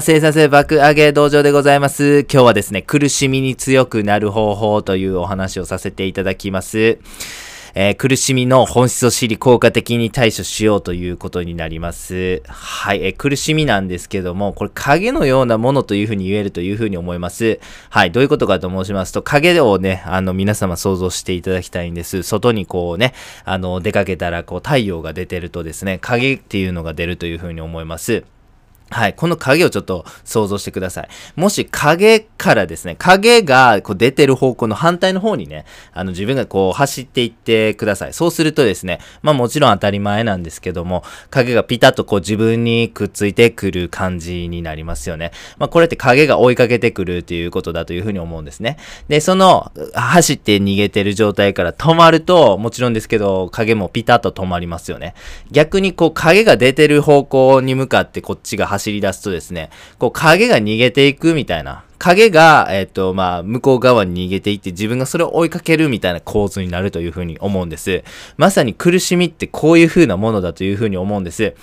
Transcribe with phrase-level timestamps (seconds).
[0.00, 2.20] 生産性爆上げ道場でございます。
[2.30, 6.98] 今日はですね、苦しみに強くなる方法というお話をさせていただきます。
[7.74, 12.42] えー苦しみの本質を知り効果的に対処しようということになります。
[12.46, 17.58] はい、えー苦しみなんですけども、これ影のようなものというふうに言えるというふうに思います。
[17.90, 22.22] はい、どういうことかと申しますと、影をね、あの皆様想像していただきたいんです。
[22.22, 28.24] 外にこうね、あの出かけたらこう太陽が出てるとですね、影っていうのが出るというふうに思います。
[28.90, 29.14] はい。
[29.14, 31.08] この影をちょっと想像してください。
[31.36, 38.14] もし影からですね、影がこう出てる方向の反対の方にね、あの自分がこう走っていってください。
[38.14, 45.32] そうするとですね、まあもちろん当たり前なんですけども、影がピタッとこう自分にくっついてくる感じになりますよね。
[45.58, 48.78] まあこれって影が追いかけてくるっていうことだというふうに思うんですね。
[49.08, 55.14] で、その走って逃げてる状態から止まると、もちろんですけど、影もピタッと止まりますよね。
[55.50, 61.84] 逆にこう影が出てる方向に向かってこっちが走走り出すとですね、こう影が逃げていくみたいな。
[61.98, 68.04] 影が、えっ、と、まあ、向こう側に逃げていって自分がそれを追いかけるみたいな構図になるというふうに思うんです。
[68.36, 71.54] まさに苦しみってこういう風なものだというふうに思うんです。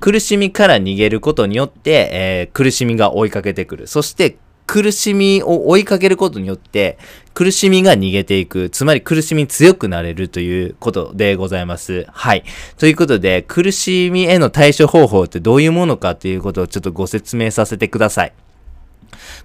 [0.00, 3.86] 苦しみから逃げることによって、えー苦しみが追いかけてくる。
[3.86, 4.36] そして、
[4.66, 6.96] 苦しみを追いかけることによって、
[7.34, 8.68] 苦しみが逃げていく。
[8.70, 12.06] つまり苦しみ強くなれるということでございます。
[12.10, 12.44] はい。
[12.78, 18.32] ということで、苦しみへの対処方法ってどういうものかということをちょっとご説明させてください。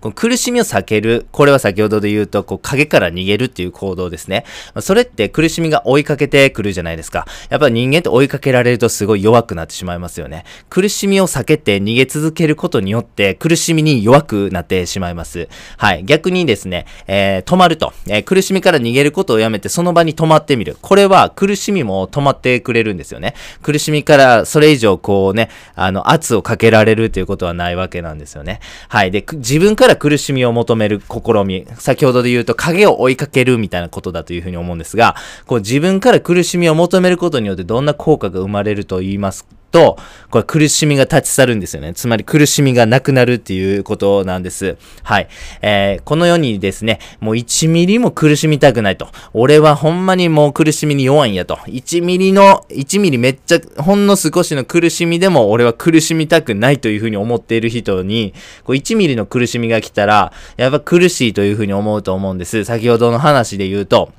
[0.02, 1.28] この苦しみを避ける。
[1.32, 4.46] これは先ほどで言うと、こう影から逃げるっていう行動ですね。
[4.74, 7.26] まそれって苦しみが追いかけてくるじゃないですか。
[7.50, 10.46] やっぱ人間って追いかけられるとすごい弱くなってしまいますよね。
[10.70, 15.48] 苦しみを避けて逃げ続けることによって苦しみに弱くなってしまいます。
[15.78, 16.04] はい。
[16.04, 20.78] 逆にですね、えー止まると、えー苦しみから逃げることをやめてその場に止まってみる。
[20.82, 23.36] これは苦しみも止まってくれるんですよね。
[23.62, 28.60] 苦しみからそれ以上こうね、あの圧をかけられるということはないわけなんですよね。
[28.88, 29.12] はい。
[29.12, 31.68] で、自分から苦しみを求める試み。
[31.76, 35.16] 先ほどで言うと影を追いかけるみたいなことだというふうに思うんですが、
[35.46, 39.98] こう自分から苦しみを求めることによってどんな効果が生まれると言いますと、
[40.30, 41.94] これ苦しみが立ち去るんですよね。
[41.94, 44.78] つまり苦しみがなくなるっていうことなんです。
[45.04, 45.28] はい。
[45.62, 49.10] えーこの世にですね、もう1ミリも苦しみたくないと。
[49.34, 51.56] 俺はほんまにもう苦しみに弱いんやと。
[51.56, 62.64] 1ミリの、1ミリめっちゃ、ほんの少しの苦しみでも俺は苦しみたくないというふうに思っている人に、こう1ミリの苦しみが来たら、やっぱ苦しいというふうに思うと思うんです。
[62.64, 64.12] 先ほどの話で言うと、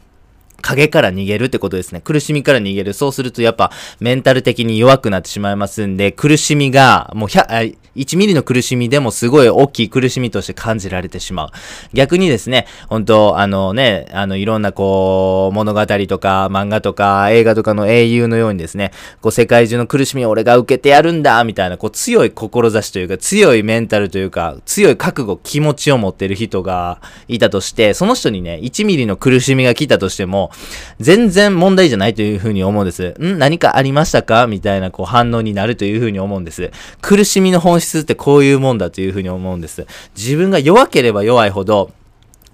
[0.61, 2.01] 影から逃げるってことですね。
[2.01, 2.93] 苦しみから逃げる。
[2.93, 3.71] そうするとやっぱ
[4.01, 11.51] メンタル的に弱くなってしまいますんで、苦しみがもう100あ1ミリの苦しみでもすごい大きい苦しみとして感じられてしまう。
[11.93, 30.48] 逆にですね、本当あのね、あのいろんなこう物語とか漫画とか映画とかの英雄のようにですね、こう世界中の苦しみを俺が受けてやるんだみたいなこう強い志というか強いメンタルというか強い覚悟、気持ちを持ってる人がいたとして、その人にね、1ミリの苦しみが来たとしても、
[31.01, 33.15] 全然問題じゃないというふうに思うんです。
[33.21, 33.39] ん？
[33.39, 34.47] 何かありましたか？
[34.47, 36.71] みたいなこう反応になるというふうに思うんです。
[37.01, 39.87] 苦しみの本質ってこういうもんだというふうに思うんです。
[40.17, 41.91] 自分が弱ければ弱いほど、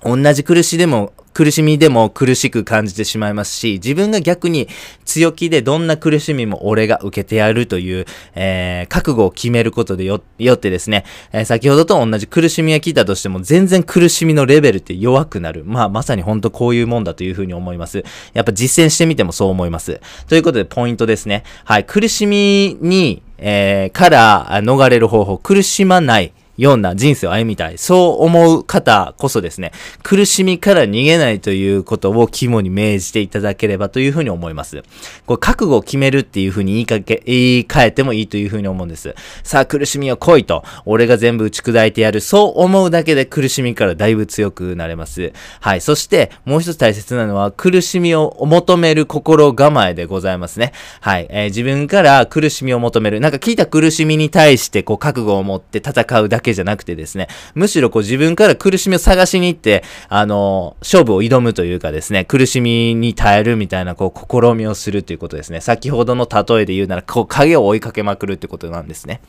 [0.02, 4.68] 同じ苦しでも、苦しみでも苦しく感じてしまいますし、自分が逆に
[5.04, 15.64] 強気でどんな苦しみも俺が受けてやるという、えー覚悟を決めることでよよってですね、えー先ほどと同じ苦しみが来たとしても全然苦しみのレベルって弱くなる。
[15.64, 18.04] まあまさに本当こういうもんだというふうに思います。
[18.32, 20.00] やっぱ実践してみてもそう思います。
[20.28, 21.42] ということでポイントですね。
[21.64, 26.32] はい、苦しみに、えーから逃れる方法、苦しまない。
[26.56, 27.78] ような人生を歩みたい。
[27.78, 29.72] そう思う方こそですね、
[30.02, 34.82] 苦しみから逃げないということを肝に銘じていただければというふうに思います。
[35.26, 39.14] これ覚悟を決めるっていうふうに言いかけ、言い換えてもいいというふうに思うんです。
[39.42, 42.20] さあ苦しみを来いと、俺が全部打ち砕いてやる。
[42.20, 45.32] そう思うだけで苦しみからだいぶ強くなれます。
[45.60, 45.80] はい。
[45.80, 50.72] そして、もう一つ大切なのは、苦しみを求める心構えでございますね。
[51.00, 51.26] はい。
[51.30, 53.20] えー自分から苦しみを求める。
[53.20, 65.60] なんか聞いた苦しみに対して、こう、覚悟を持って戦うだけけじゃなくてですね、むしろこう自分から苦しみを探しに行って、あの勝負を挑むというかですね、苦しみに耐えるみたいな、こう、試みをするということですね。
[65.60, 69.20] 先ほどの例えで言うなら、こう、影を追いかけまくるってことなんですね。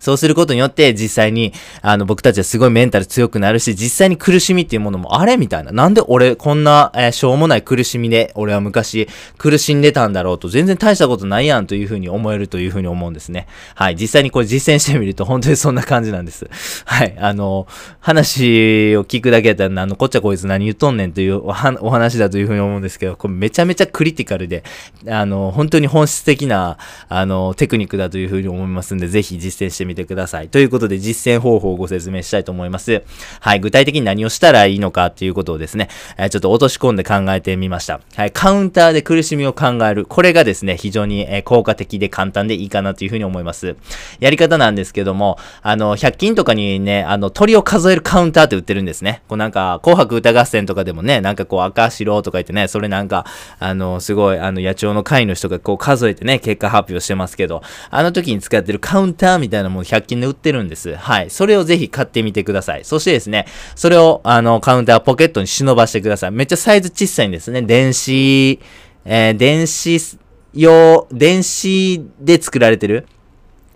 [0.00, 5.72] そうすることによって、実際に、あの、僕たちはすごいメンタル強くなるし、実際に苦しみっていうものも、あれみたいな。
[5.72, 13.46] なんで俺、こんな、えーしょうもない苦しみで、俺は昔、苦しんでたんだろうと、全然大したことないやんというふうに思えるというふうに思うんですね。
[13.74, 13.96] はい。
[13.96, 16.46] 実際にこれ実践してみると、本当にそんな感じなんです。
[16.84, 17.16] はい。
[17.18, 17.66] あの、
[18.00, 24.64] 話を聞くだけだったら、あの、こっちはこいつ何言っとんねんというお話だというふうに思うんですけど、これめちゃめちゃクリティカルで、
[25.08, 26.78] あの、本当に本質的な、
[27.08, 30.48] あの、テクニックだというふうに思いますんで、ぜひ実実践してみてください。
[30.48, 33.02] ということで実践方法をご説明したいと思います。
[33.40, 35.88] はい、具体的に何をしたらいいのかっていうことをですね、
[36.18, 38.00] え、ちょっと落とし込んで考えてみました。
[38.16, 40.06] はい、カウンターで苦しみを考える。
[40.06, 43.76] これがですね、非常に、え、効果的で簡単でいいかなというふうに思います。
[44.20, 49.22] やり方なんですけども、あの、100均とかにね、あの、鳥を数えるカウンターって売ってるんですね。
[49.28, 53.26] こうなんか、紅白歌合戦とかでもね、なんかこう赤白とか言ってね、それなんか、
[53.58, 60.94] あの、すごい、あの、野鳥の会の人がこう数えてね、結果発表してますけど、あの時に使ってるカウンターみたいなたいなもの100均で売ってるんです。
[60.94, 61.30] はい。
[61.30, 62.84] それをぜひ買ってみてください。
[62.84, 66.30] そしてですね、それを、あの、カウンターポケットに忍ばしてください。
[66.30, 67.62] めっちゃサイズ小さいんですね。
[67.62, 68.60] 電子、
[69.04, 70.18] えー、電子
[70.54, 73.06] 用、電子で作られてる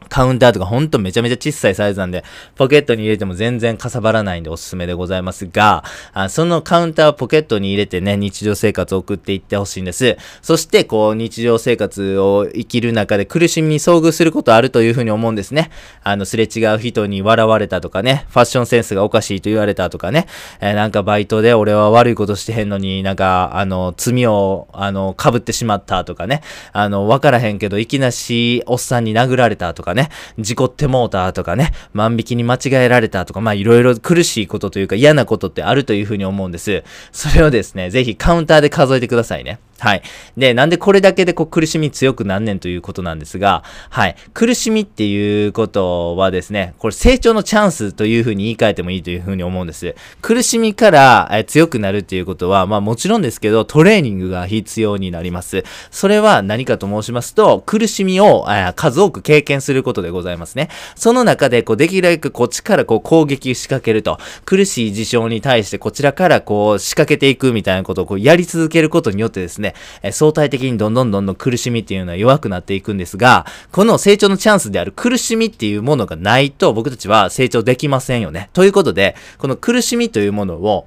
[0.08, 2.25] カウンターとかほんとめちゃめちゃ小さいサイズなんで、
[2.56, 10.16] ポケットに入れても全然かさばらないんでおすすめでございますが、あそのカウンターをポケットに入れてね、日常生活を送っていってほしいんです。
[10.43, 15.70] そして、こう、日常生活を生きる中で苦しみに遭遇することあるというふうに思うんですね。
[16.02, 20.26] あの、すれ違う人に笑われたとかね、ファッションセンスがおかしいと言われたとかね、
[20.61, 36.84] えー、なんかバイトで俺は悪いことしてへんのになんか、あの、罪を、あの、被ってしまったとかね、あの、わからへんけど、いきなしおっさんに殴られたとかねね、事故ってもうたとかね、万引きに間違えられたとか、まあいろいろ苦しいことというか嫌なことってあるというふうに思うんです。
[37.12, 39.58] それをですね、ぜひカウンターで数えてくださいね。
[39.80, 40.02] はい。
[40.36, 44.16] で、なんでこれだけでこう苦しみ強くなんねんということなんですが、はい。
[44.34, 49.94] 苦しみっていうことはですね、これ成長のチャンスというふうに言い換えてもいいというふうに思うんです。
[50.20, 55.62] 苦しみからえ強くなるっていうことは、まあもちろんですけど、トレーニングが必要になります。
[55.92, 60.69] それは何かと申しますと、苦しみをえ数多く経験することことでございますね。
[60.94, 78.50] その中で、こう、できるだけこっちからこう攻撃仕掛けると、苦しい事象に対してこちらからこう仕掛けていくみたいなことをこうやり続けることによってですね、え相対的にどんどんどんどん苦しみっていうのは弱くなっていくんですが、この成長のチャンスである苦しみっていうものがないと僕たちは成長できませんよね。
[78.52, 80.87] ということで、この苦しみというものを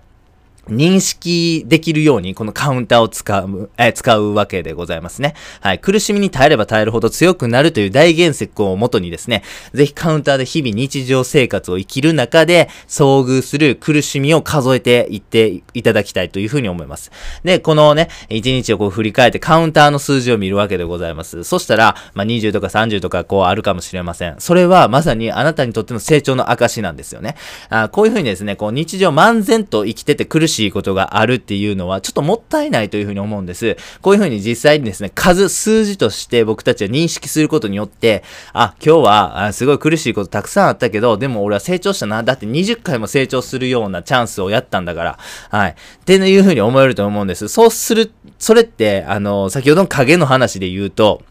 [0.69, 5.33] 認識できるように、このカウンターを使う、え使うわけでございますね。
[5.59, 5.79] はい。
[5.79, 9.43] 苦しみに耐えれば耐えるほど強くなるという大原則をもとにですね、
[9.73, 17.11] ぜひカウンターで日々日常生活を生きる中で遭遇する苦しみを数えていっていただきたいというふうに思います。
[17.43, 21.43] で、このね、一日をこう振り返ってカウンターの数字を見るわけでございます。
[21.43, 24.35] そしたら、まあ、20とか30とかこうあるかもしれません。
[24.39, 27.35] それはまさにあなたにとっての成長の証なんですよね。
[27.69, 33.77] あこういうふうにですね、こう日常漫然と生きてて苦ししいことがあるっていうのは、ちょっともったいないというふうに思うんです。
[34.01, 42.24] こういうふうに実際にですね、数、数字として僕たちは認識することによって、あ、今日は、すごい苦しいことたくさんあったけど、でも俺は成長したな。
[42.24, 45.19] だって20回も成長するようなチャンスをやったんだから、
[45.50, 45.71] はい。
[45.71, 45.75] っ
[46.06, 47.48] ていうふうに思えると思うんです。
[47.48, 51.21] そうする、それって、あの、先ほどの影の話で言うと、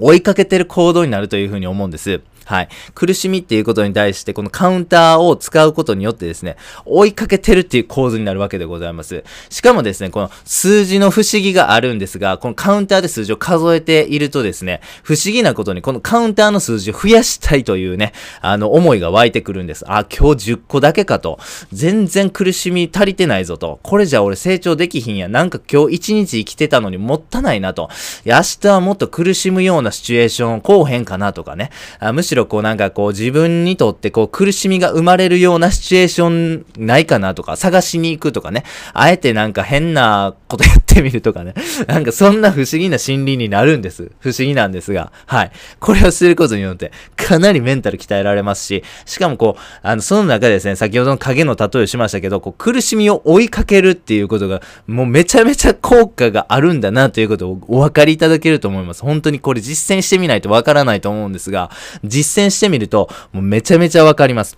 [0.00, 2.20] 追いかけてる行動になるというふうに思うんです。
[2.44, 2.68] はい。
[2.94, 9.24] 苦しみっていうことに対して、このカウンターを使うことによってですね、追いかけてるっていう構図になるわけでございます。
[9.50, 19.84] しかもですね、この数字の不思議があるんですが、このカウンターで数字を数えているとですね、不思議なことにこのカウンターの数字を増やしたいというね、あの、思いが湧いてくるんです。
[19.86, 21.38] あ、今日10個だけかと。
[21.72, 23.80] 全然苦しみ足りてないぞと。
[23.82, 25.28] これじゃ俺成長できひんや。
[25.28, 27.88] なんか今日1日生きてたのにもったないなと。
[28.24, 31.70] 明日はもっと苦しむようなシチュエーションをこうへんかなとかね。
[31.98, 38.64] あむしろろこうなんかこう自分にとってこう苦しみが生まれるようなシチュエーションないかなとか探しに行くとかね。
[38.92, 41.54] あえてなんか変なことやってみるとかね。
[41.86, 44.10] なんかそんな不思議な心理になるんです。
[44.20, 45.12] 不思議なんですが。
[45.26, 45.52] はい。
[45.80, 59.02] これをすることによってかなりメンタル鍛えられますし、しかもこう、あの、その中でですね、先ほどの影の例えをしましたけど、こう苦しみを追いかけるっていうことがもうめちゃめちゃ効果があるんだなということをお分かりいただけると思います。
[59.02, 61.70] 本当にこれ実践してみないとわからないと思うんですが、
[62.04, 64.56] 実践してみると、もうめちゃめちゃわかります。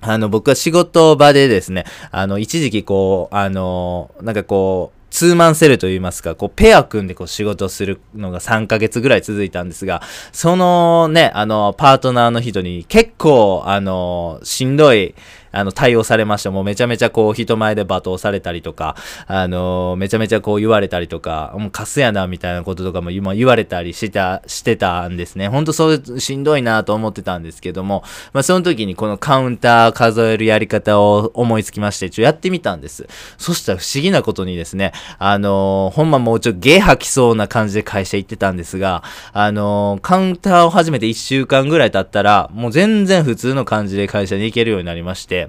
[0.00, 15.14] あの、僕は仕事場でですね、あの、一時期こう、あの、なんかこう、ツーマンセルと言いますか、こう、ペア組んでこう仕事するのが3ヶ月ぐらい続いたんですが、そのね、あの、パートナーの人に結構、あの、しんどい、
[15.54, 16.50] あの、対応されました。
[16.50, 18.96] もうめちゃめちゃこう、人前で罵倒されたりとか、
[19.26, 25.48] あのー、めちゃめちゃこう言われたりとか、もうカスやな、みたいなこととかも今言われたりしてた、してたんですね。
[25.48, 33.06] ほんとそうしんどいなと思ってたんですけども、まあその時にこのカウンター数えるやり方を思いつきまして、ちょ、やってみたんです。
[33.38, 45.43] そしたら不思議なことにですね、あのー、ほんまもうちょっとゲー吐きそうな感じで会社行ってたんですが、あのー、カウンターを始めて1週間ぐらい経ったら、もう全然普通の感じで会社に行けるようになりまして、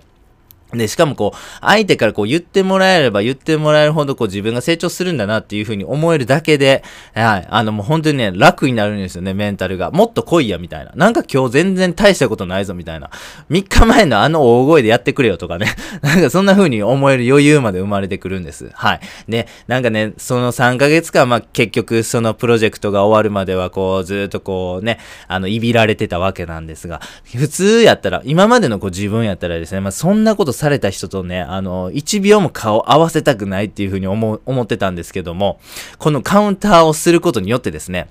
[0.74, 9.92] で、しかもこう、相手からこう言ってもらえれば言ってもらえるほどこう自分が成長するんだなっていうふうに思えるだけで、はい、あのもう本当にね、楽になるんですよね、メンタルが。
[9.92, 10.92] もっと来いや、みたいな。
[10.96, 13.10] なんか今日全然大したことないぞ、みたいな。
[13.50, 15.68] 3日前のあの大声でやってくれよとかね。
[16.02, 18.72] なんかそんな風に思える余裕まで生まれてくるんです。
[18.74, 19.00] はい。
[19.30, 27.02] で、なんかね、その3ヶ月間、まあ結局そのプロジェクトが終わるまではこう、ずっとこうね、あの、いびられてたわけなんですが、
[27.36, 35.60] 普通やったら、今までのこう自分やったらですね、まあそんなことされた人とね、あの、1秒も顔合わせたくないっていうふうに思、思ってたんですけども、
[36.00, 38.08] このカウンターをすることによってですね、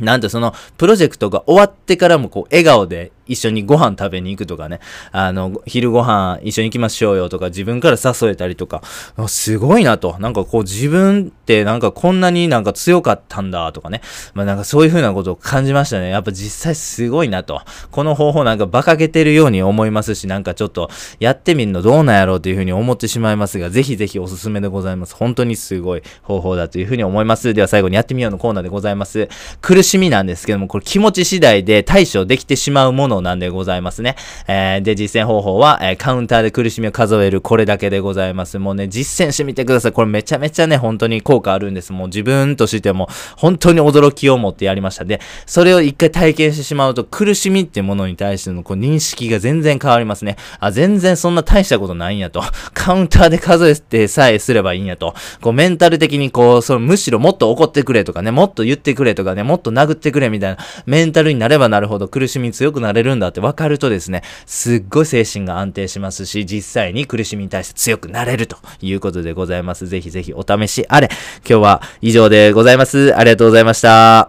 [0.00, 4.80] なんとそのプロジェクトが終わってからもこう笑顔で一緒にご飯食べに行くとかね、
[5.12, 8.82] あの、昼ご飯一緒に行きましょうよとか自分から誘えたりとか、
[9.28, 10.16] すごいなと。
[10.18, 14.00] なんかこう自分ってなんかこんなになんか強かったんだとかね。
[14.34, 16.10] まあなんかそういう風なことを感じましたね。
[16.10, 17.60] やっぱ実際すごいなと。
[17.90, 25.14] この方法なんか馬鹿げてるように思いますし、なんかちょっとやってみるのどうなんやろうという風に思ってしまいますが、ぜひぜひおすすめでございます。
[25.14, 27.54] 本当にすごい方法だという風に思います。
[27.54, 29.28] では最後にやってみようのコーナーでございます。
[29.60, 34.16] 苦しみなんですけども、これ気持ち次第で対処できてしまうものなんでございますね。
[34.46, 38.58] えー、で、実践方法は、えー、カウンターで苦しみを数えるこれだけでございます。
[38.58, 39.92] もうね、実践してみてください。
[39.92, 41.92] これめちゃめちゃね、本当に効果あるんです。
[41.92, 50.36] もう自分としても本当に驚きを持ってやりましたで、それを一回体験してしまうと苦しみってものに対してのこう認識が全然変わりますね。
[50.58, 52.42] あ、全然そんな大したことないんやと。
[52.74, 55.14] カウンターで数えてさえすればいいんやと。
[55.40, 69.86] こうメンタル的にこう、そのむしろもっと怒ってくれとかね、もっと言ってくれとかね、もっと殴ってくれみたいなメンタルになればなるほど苦しみ強くなれるるんだって分かるとですね、すっごい精神が安定しますし、実際に苦しみに対して強くなれるということでございます。
[69.86, 71.08] ぜひぜひお試しあれ。
[71.48, 73.14] 今日は以上でございます。
[73.16, 74.28] ありがとうございました。